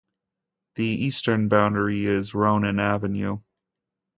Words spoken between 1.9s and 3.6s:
is Ronan Avenue.